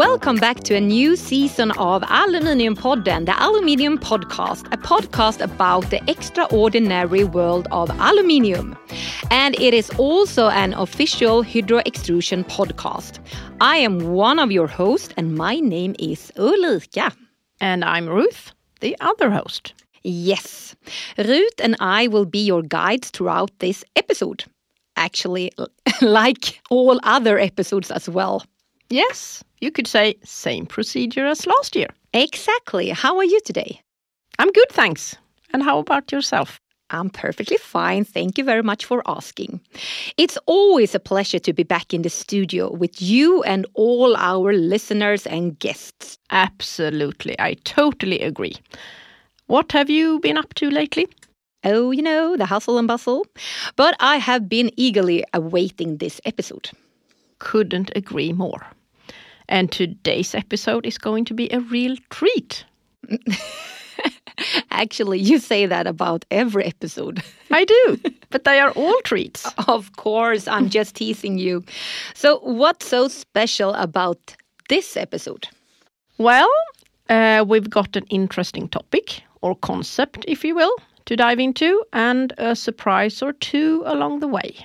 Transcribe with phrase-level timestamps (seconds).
[0.00, 6.00] Welcome back to a new season of Aluminiumpodden, the Aluminium Podcast, a podcast about the
[6.10, 8.78] extraordinary world of aluminium.
[9.30, 13.18] And it is also an official Hydro Extrusion podcast.
[13.60, 17.12] I am one of your hosts, and my name is Ulrika.
[17.60, 19.74] And I'm Ruth, the other host.
[20.02, 20.74] Yes,
[21.18, 24.44] Ruth and I will be your guides throughout this episode.
[24.96, 25.52] Actually,
[26.00, 28.42] like all other episodes as well.
[28.88, 31.88] Yes, you could say same procedure as last year.
[32.12, 32.90] Exactly.
[32.90, 33.80] How are you today?
[34.38, 35.16] I'm good, thanks.
[35.52, 36.60] And how about yourself?
[36.90, 38.04] I'm perfectly fine.
[38.04, 39.60] Thank you very much for asking.
[40.16, 44.52] It's always a pleasure to be back in the studio with you and all our
[44.52, 46.18] listeners and guests.
[46.30, 47.36] Absolutely.
[47.38, 48.56] I totally agree.
[49.46, 51.06] What have you been up to lately?
[51.62, 53.24] Oh, you know, the hustle and bustle.
[53.76, 56.70] But I have been eagerly awaiting this episode.
[57.38, 58.66] Couldn't agree more.
[59.50, 62.64] And today's episode is going to be a real treat.
[64.70, 67.20] Actually, you say that about every episode.
[67.50, 69.52] I do, but they are all treats.
[69.66, 71.64] Of course, I'm just teasing you.
[72.14, 74.36] So, what's so special about
[74.68, 75.48] this episode?
[76.16, 76.50] Well,
[77.08, 82.32] uh, we've got an interesting topic or concept, if you will, to dive into, and
[82.38, 84.64] a surprise or two along the way.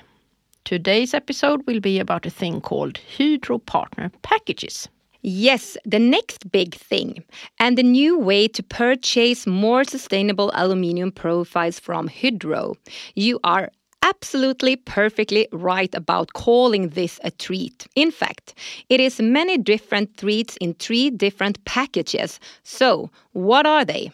[0.66, 4.88] Today's episode will be about a thing called Hydro Partner Packages.
[5.22, 7.22] Yes, the next big thing,
[7.60, 12.74] and the new way to purchase more sustainable aluminium profiles from Hydro.
[13.14, 13.70] You are
[14.02, 17.86] absolutely perfectly right about calling this a treat.
[17.94, 18.52] In fact,
[18.88, 22.40] it is many different treats in three different packages.
[22.64, 24.10] So, what are they?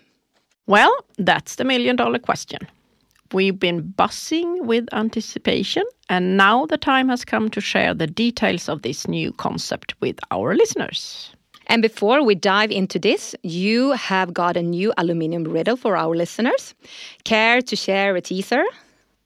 [0.67, 2.69] Well, that's the million dollar question.
[3.33, 8.69] We've been buzzing with anticipation, and now the time has come to share the details
[8.69, 11.33] of this new concept with our listeners.
[11.69, 16.15] And before we dive into this, you have got a new aluminium riddle for our
[16.15, 16.75] listeners.
[17.25, 18.65] Care to share a teaser?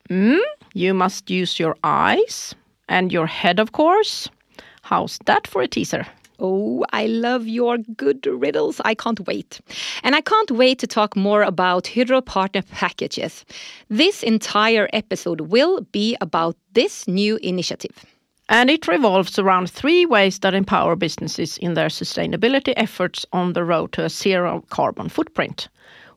[0.09, 0.39] Mm,
[0.75, 2.55] you must use your eyes
[2.89, 4.28] and your head, of course.
[4.83, 6.06] How's that for a teaser?
[6.39, 8.81] Oh, I love your good riddles.
[8.85, 9.61] I can't wait.
[10.03, 13.45] And I can't wait to talk more about Hydro Partner packages.
[13.89, 18.05] This entire episode will be about this new initiative.
[18.49, 23.65] And it revolves around three ways that empower businesses in their sustainability efforts on the
[23.65, 25.69] road to a zero carbon footprint.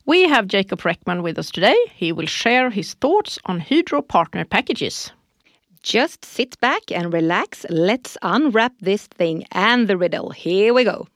[0.05, 1.77] We have Jacob Reeckmann with us today.
[1.95, 5.11] He will share his thoughts on Hydro Partner packages.
[5.83, 7.65] Just sit back and relax.
[7.69, 10.31] Let's unwrap this thing and the riddle.
[10.31, 11.07] Here we go.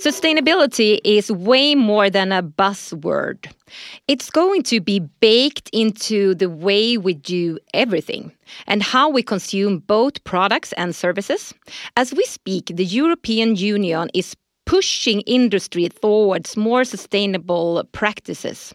[0.00, 3.52] Sustainability is way more than a buzzword.
[4.08, 8.32] It's going to be baked into the way we do everything
[8.66, 11.52] and how we consume both products and services.
[11.98, 14.34] As we speak, the European Union is
[14.64, 18.74] pushing industry towards more sustainable practices,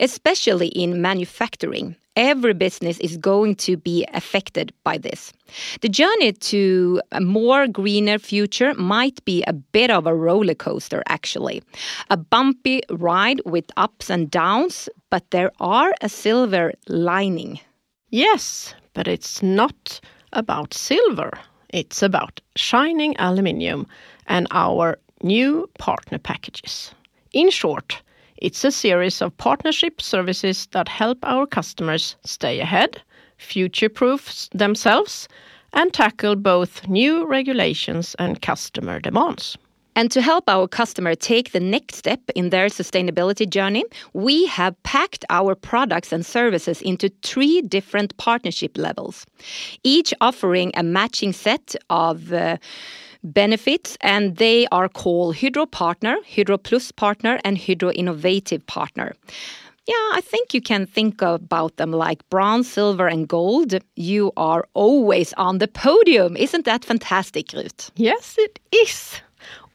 [0.00, 1.96] especially in manufacturing.
[2.16, 5.34] Every business is going to be affected by this.
[5.82, 11.02] The journey to a more greener future might be a bit of a roller coaster,
[11.08, 11.62] actually.
[12.08, 17.60] A bumpy ride with ups and downs, but there are a silver lining.
[18.08, 20.00] Yes, but it's not
[20.32, 21.32] about silver.
[21.68, 23.86] It's about shining aluminium
[24.26, 26.94] and our new partner packages.
[27.32, 28.02] In short,
[28.38, 33.00] it's a series of partnership services that help our customers stay ahead,
[33.38, 35.28] future proof themselves,
[35.72, 39.56] and tackle both new regulations and customer demands.
[39.96, 43.82] And to help our customer take the next step in their sustainability journey,
[44.12, 49.24] we have packed our products and services into three different partnership levels,
[49.84, 52.58] each offering a matching set of uh,
[53.32, 59.14] benefits, and they are called Hydro Partner, Hydro Plus Partner, and Hydro Innovative Partner.
[59.86, 63.74] Yeah, I think you can think about them like bronze, silver, and gold.
[63.94, 66.36] You are always on the podium.
[66.36, 67.92] Isn't that fantastic, Ruth?
[67.94, 69.20] Yes, it is.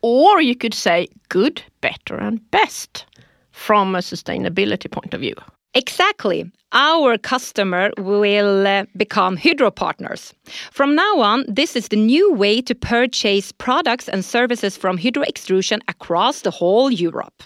[0.02, 3.06] Or you could say good, better, and best
[3.52, 5.36] from a sustainability point of view.
[5.74, 6.52] Exactly.
[6.74, 10.34] Our customer will uh, become Hydro partners.
[10.72, 15.24] From now on, this is the new way to purchase products and services from Hydro
[15.24, 17.44] Extrusion across the whole Europe.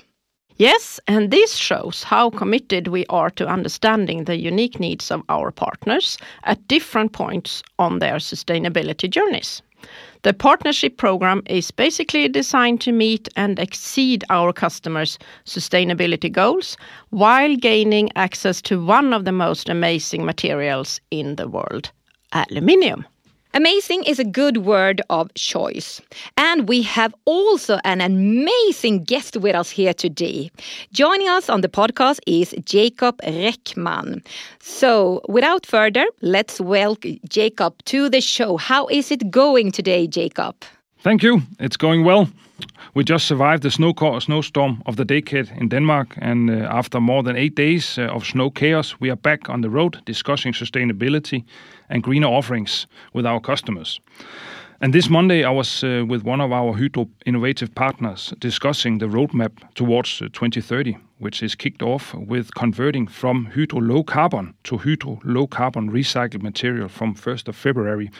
[0.57, 5.51] Yes, and this shows how committed we are to understanding the unique needs of our
[5.51, 9.62] partners at different points on their sustainability journeys.
[10.25, 16.77] The partnership program is basically designed to meet and exceed our customers' sustainability goals
[17.12, 21.92] while gaining access to one of the most amazing materials in the world,
[22.33, 23.06] aluminium.
[23.56, 26.02] Amazing is a good word of choice.
[26.36, 30.52] And we have also an amazing guest with us here today.
[30.92, 34.28] Joining us on the podcast is Jacob Reeckmann.
[34.60, 38.57] So, without further, let's welcome Jacob to the show.
[38.57, 40.56] How is it going today, Jacob?
[41.06, 41.44] Thank you.
[41.60, 42.28] It's going well.
[42.96, 47.22] We just survived the snow snowstorm of the decade in Denmark, and uh, after more
[47.22, 51.44] than eight days uh, of snow chaos, we are back on the road discussing sustainability
[51.90, 54.02] and greener offerings with our customers.
[54.81, 59.08] And this Monday, I was uh, with one of our Hydro innovative partners discussing the
[59.08, 64.78] roadmap towards uh, 2030, which is kicked off with converting from Hydro low carbon to
[64.78, 68.12] Hydro low carbon recycled material from 1st of February.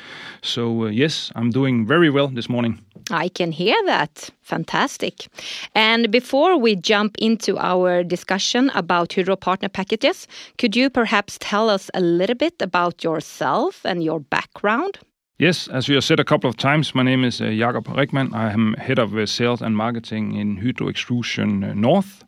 [0.42, 2.80] So, uh, yes, I'm doing very well this morning.
[3.12, 4.30] I can hear that.
[4.42, 5.28] Fantastic.
[5.76, 10.28] And before we jump into our discussion about Hydro partner packages,
[10.58, 15.00] could you perhaps tell us a little bit about yourself and your background?
[15.38, 18.34] Yes, as you have said a couple of times, my name is uh, Jacob Reeckmann.
[18.34, 22.24] I am head of uh, sales and marketing in Hydro Extrusion uh, North.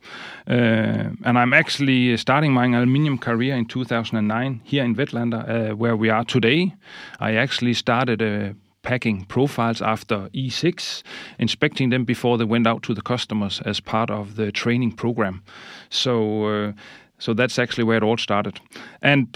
[0.45, 5.95] Uh, and I'm actually starting my aluminium career in 2009 here in Vetlanda, uh, where
[5.95, 6.75] we are today.
[7.21, 8.51] I actually started uh,
[8.81, 11.01] packing profiles after E6,
[11.39, 15.43] inspecting them before they went out to the customers as part of the training program.
[15.89, 16.73] So,
[17.19, 18.59] so that's actually where it all started.
[19.01, 19.31] And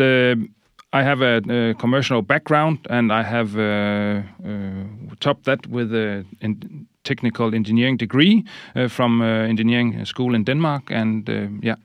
[0.94, 6.26] I have a, a, commercial background, and I have uh, uh, topped that with a
[6.42, 8.44] in technical engineering degree
[8.76, 10.92] uh, from uh, engineering school in Denmark.
[10.92, 11.76] And uh, yeah,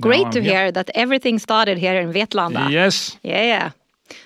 [0.00, 2.70] great to hear that everything started here in Vetlanda.
[2.70, 3.18] Yes.
[3.22, 3.70] Yeah, yeah,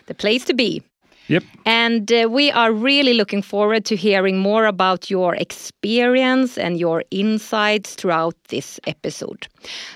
[0.07, 0.83] the place to be.
[1.31, 1.45] Yep.
[1.65, 7.05] And uh, we are really looking forward to hearing more about your experience and your
[7.13, 9.47] insights throughout this episode.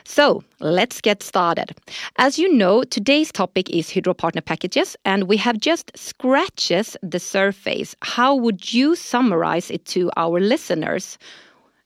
[0.04, 1.76] So let's get started.
[2.18, 7.18] As you know, today's topic is Hydro partner packages, and we have just scratches the
[7.18, 7.96] surface.
[8.02, 11.18] How would you summarize it to our listeners?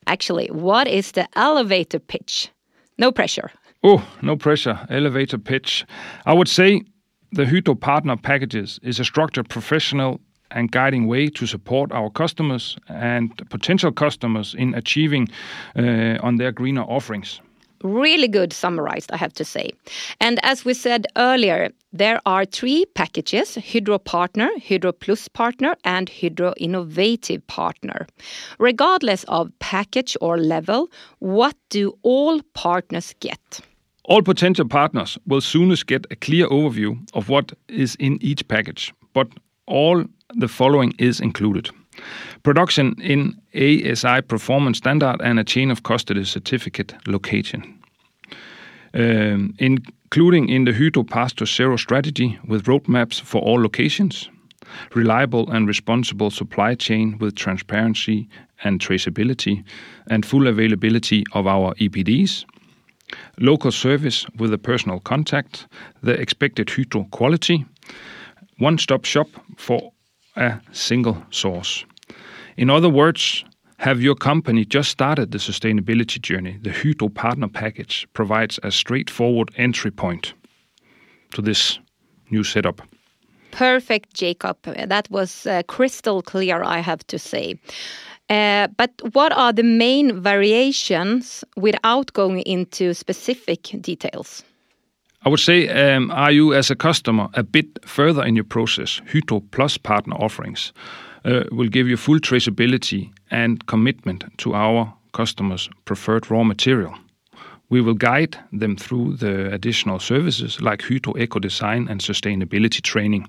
[0.06, 2.50] Actually, what is the elevator pitch?
[2.98, 3.50] No pressure.
[3.82, 4.78] Oh, no pressure.
[4.90, 5.86] Elevator pitch.
[6.26, 6.82] I would say
[7.32, 10.20] the Hydro Partner Packages is a structured, professional,
[10.50, 15.28] and guiding way to support our customers and potential customers in achieving
[15.76, 17.40] uh, on their greener offerings.
[17.84, 19.70] Really good summarized, I have to say.
[20.20, 26.08] And as we said earlier, there are three packages Hydro Partner, Hydro Plus Partner, and
[26.08, 28.06] Hydro Innovative Partner.
[28.58, 30.88] Regardless of package or level,
[31.20, 33.60] what do all partners get?
[34.08, 38.94] All potential partners will soonest get a clear overview of what is in each package,
[39.12, 39.28] but
[39.66, 40.02] all
[40.34, 41.68] the following is included.
[42.42, 47.62] Production in ASI performance standard and a chain of custody certificate location.
[48.94, 54.30] Um, including in the Hydro Path to Zero strategy with roadmaps for all locations,
[54.94, 58.26] reliable and responsible supply chain with transparency
[58.64, 59.62] and traceability,
[60.06, 62.46] and full availability of our EPDs,
[63.38, 65.66] local service with a personal contact,
[66.02, 67.64] the expected Hydro quality,
[68.58, 69.92] one stop shop for
[70.36, 71.84] a single source.
[72.56, 73.44] In other words,
[73.78, 76.58] have your company just started the sustainability journey?
[76.62, 80.34] The Hydro Partner Package provides a straightforward entry point
[81.32, 81.78] to this
[82.30, 82.82] new setup.
[83.52, 84.56] Perfect, Jacob.
[84.62, 87.58] That was uh, crystal clear, I have to say.
[88.30, 94.44] Uh, but what are the main variations without going into specific details?
[95.24, 99.00] I would say, um, are you as a customer a bit further in your process?
[99.12, 100.72] Hydro Plus partner offerings
[101.24, 106.94] uh, will give you full traceability and commitment to our customers' preferred raw material.
[107.70, 113.26] We will guide them through the additional services like Hydro Eco Design and sustainability training.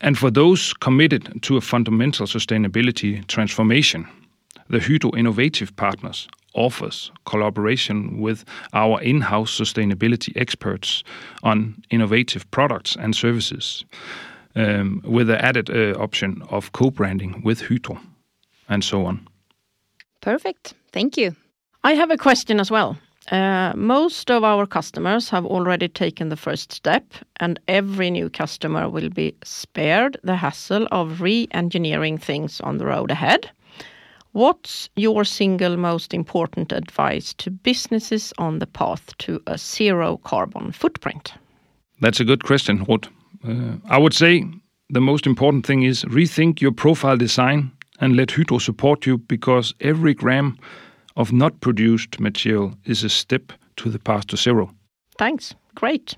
[0.00, 4.06] And for those committed to a fundamental sustainability transformation,
[4.70, 11.04] the Hydro Innovative Partners offers collaboration with our in-house sustainability experts
[11.42, 13.84] on innovative products and services,
[14.56, 17.98] um, with the added uh, option of co-branding with Hydro,
[18.68, 19.28] and so on.
[20.20, 20.74] Perfect.
[20.92, 21.34] Thank you.
[21.84, 22.96] I have a question as well.
[23.30, 27.04] Uh, most of our customers have already taken the first step,
[27.38, 33.10] and every new customer will be spared the hassle of re-engineering things on the road
[33.10, 33.50] ahead.
[34.32, 40.72] What's your single most important advice to businesses on the path to a zero carbon
[40.72, 41.34] footprint?
[42.00, 43.08] That's a good question, Ruth.
[43.44, 44.44] Uh, I would say
[44.88, 49.74] the most important thing is rethink your profile design and let Hydro support you because
[49.80, 50.56] every gram
[51.16, 54.70] of not produced material is a step to the path to zero.
[55.18, 55.54] Thanks.
[55.74, 56.16] Great.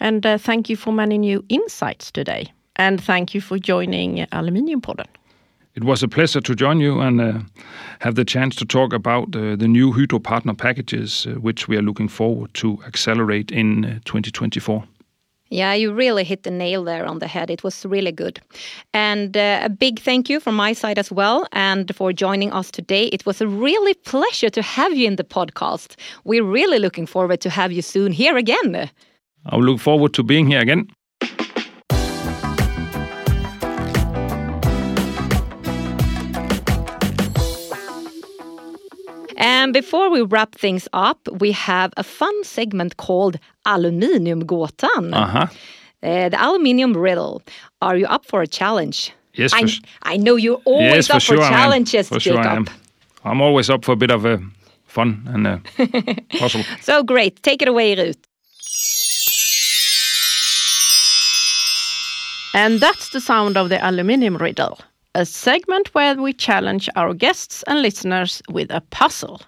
[0.00, 2.52] And uh, thank you for many new insights today.
[2.76, 5.06] And thank you for joining Aluminiumpodden.
[5.74, 7.40] It was a pleasure to join you and uh,
[7.98, 11.76] have the chance to talk about uh, the new Hydro partner packages, uh, which we
[11.76, 14.84] are looking forward to accelerate in uh, 2024.
[15.50, 17.50] Yeah, you really hit the nail there on the head.
[17.50, 18.40] It was really good.
[18.92, 22.70] And uh, a big thank you from my side as well and for joining us
[22.70, 23.06] today.
[23.06, 25.96] It was a really pleasure to have you in the podcast.
[26.22, 28.90] We're really looking forward to have you soon here again.
[29.46, 30.88] I look forward to being here again.
[39.64, 45.14] And before we wrap things up, we have a fun segment called Aluminiumgåtan.
[45.14, 45.46] Uh-huh.
[46.02, 47.40] Uh, the aluminium riddle.
[47.80, 49.10] Are you up for a challenge?
[49.32, 51.52] Yes, I, for, s- I know you're always yes, for up sure for I am.
[51.54, 52.42] challenges, For Jacob.
[52.42, 52.66] sure I am.
[53.24, 54.36] I'm always up for a bit of uh,
[54.86, 55.58] fun and uh,
[56.38, 56.62] puzzle.
[56.82, 57.42] So great.
[57.42, 58.20] Take it away, Ruth.
[62.54, 64.78] And that's the sound of the aluminium riddle,
[65.14, 69.40] a segment where we challenge our guests and listeners with a puzzle.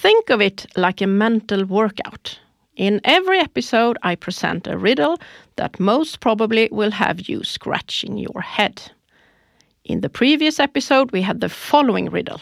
[0.00, 2.38] Think of it like a mental workout.
[2.76, 5.18] In every episode, I present a riddle
[5.56, 8.92] that most probably will have you scratching your head.
[9.84, 12.40] In the previous episode, we had the following riddle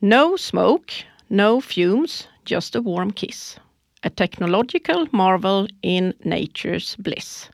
[0.00, 0.92] No smoke,
[1.28, 3.58] no fumes, just a warm kiss.
[4.04, 7.48] A technological marvel in nature's bliss.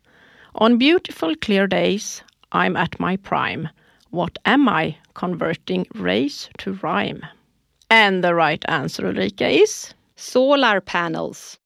[0.56, 3.70] On beautiful clear days, I'm at my prime.
[4.10, 7.24] What am I converting race to rhyme?
[7.90, 11.58] And the right answer, Ulrika, is Solar panels.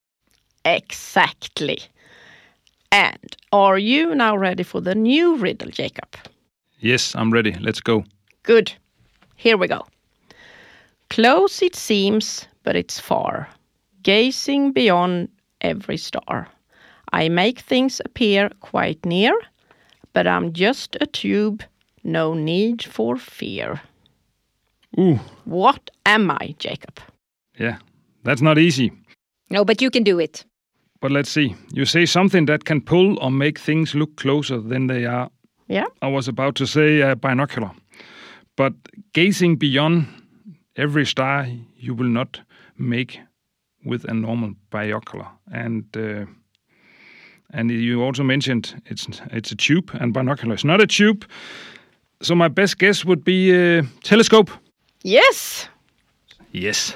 [0.64, 1.78] exactly.
[2.90, 6.16] And are you now ready for the new riddle, Jacob?
[6.80, 7.52] Yes, I'm ready.
[7.60, 8.04] Let's go.
[8.44, 8.72] Good.
[9.36, 9.84] Here we go.
[11.10, 13.48] Close it seems, but it's far,
[14.02, 15.28] gazing beyond
[15.60, 16.48] every star.
[17.12, 19.38] I make things appear quite near,
[20.12, 21.62] but I'm just a tube,
[22.02, 23.80] no need for fear.
[24.98, 26.98] Ooh, What am I, Jacob?
[27.60, 27.78] yeah,
[28.24, 28.90] that's not easy.
[29.50, 30.44] No, but you can do it.
[31.00, 31.54] But let's see.
[31.72, 35.28] You say something that can pull or make things look closer than they are.
[35.68, 35.84] Yeah?
[36.02, 37.70] I was about to say uh, binocular.
[38.56, 38.72] But
[39.12, 40.06] gazing beyond
[40.76, 41.46] every star,
[41.76, 42.40] you will not
[42.78, 43.18] make
[43.84, 45.26] with a normal binocular.
[45.52, 46.26] And uh,
[47.52, 50.54] and you also mentioned it's it's a tube and binocular.
[50.54, 51.24] It's not a tube.
[52.22, 54.50] So my best guess would be a telescope.
[55.04, 55.68] Yes,
[56.52, 56.94] Yes.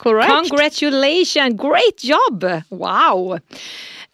[0.00, 0.30] correct.
[0.30, 1.54] Congratulations.
[1.54, 2.44] Great job.
[2.70, 3.38] Wow.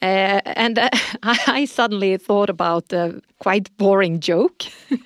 [0.03, 0.89] Uh, and uh,
[1.47, 4.65] I suddenly thought about a quite boring joke.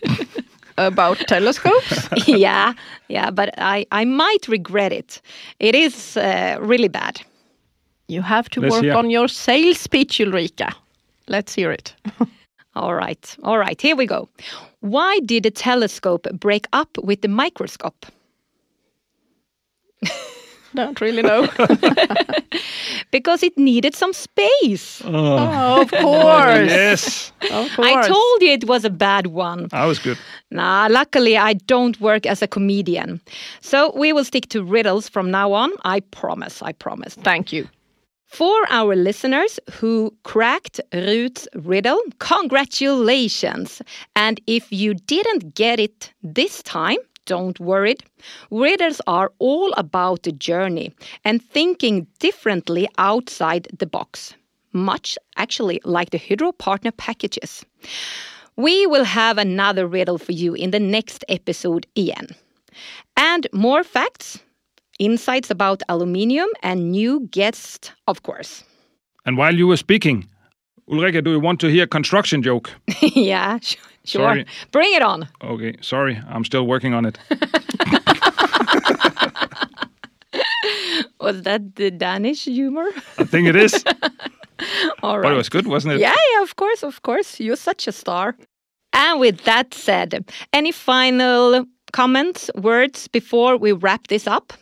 [0.76, 2.08] About telescopes?
[2.26, 2.72] yeah,
[3.08, 5.22] yeah, but I, I might regret it.
[5.60, 7.20] It is uh, really bad.
[8.08, 8.94] you have to Let's work hear.
[8.96, 10.72] on your sales pitch, Ulrika.
[11.28, 11.94] Let's hear it.
[12.74, 14.28] All right, all right, here we go.
[14.80, 18.04] Why did the telescope break up with the microscope?
[20.74, 21.48] Don't really know.
[23.10, 25.00] Because it needed some space.
[25.04, 26.68] oh, oh of course.
[26.68, 27.32] Yes.
[27.42, 27.88] Of course.
[27.88, 29.68] I told you it was a bad one.
[29.70, 30.18] That was good.
[30.50, 33.20] Nah, luckily I don't work as a comedian.
[33.60, 35.70] So we will stick to riddles from now on.
[35.84, 37.14] I promise, I promise.
[37.14, 37.68] Thank you.
[38.26, 43.80] For our listeners who cracked Ruth's riddle, congratulations.
[44.16, 47.96] And if you didn't get it this time, don't worry.
[48.50, 50.92] Riddles are all about the journey
[51.24, 54.34] and thinking differently outside the box.
[54.72, 57.64] Much actually like the Hydro partner packages.
[58.56, 62.28] We will have another riddle for you in the next episode Ian.
[63.16, 64.38] And more facts,
[64.98, 68.64] insights about aluminium, and new guests, of course.
[69.26, 70.28] And while you were speaking,
[70.90, 72.70] Ulrika, do you want to hear a construction joke?
[73.00, 74.22] yeah, sh- sure.
[74.22, 74.46] Sorry.
[74.70, 75.28] Bring it on.
[75.42, 77.18] Okay, sorry, I'm still working on it.
[81.20, 82.86] Was that the Danish humor?
[83.18, 83.84] I think it is.
[85.02, 85.24] All right.
[85.24, 86.00] But it was good, wasn't it?
[86.00, 87.40] Yeah, yeah, of course, of course.
[87.40, 88.36] You're such a star.
[88.92, 94.52] And with that said, any final comments, words before we wrap this up?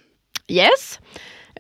[0.48, 0.98] Yes.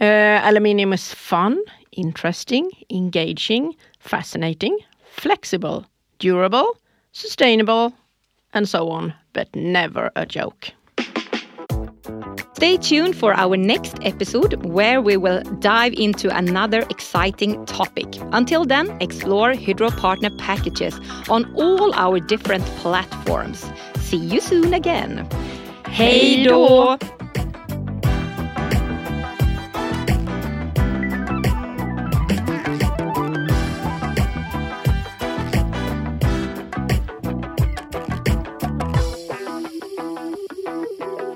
[0.00, 1.60] Uh, aluminium is fun,
[1.92, 5.84] interesting, engaging, fascinating, flexible,
[6.18, 6.76] durable,
[7.12, 7.92] sustainable,
[8.52, 10.70] and so on, but never a joke.
[12.54, 18.06] Stay tuned for our next episode where we will dive into another exciting topic.
[18.32, 23.68] Until then, explore Hydro Partner packages on all our different platforms.
[23.96, 25.28] See you soon again.
[25.86, 26.98] Hej då!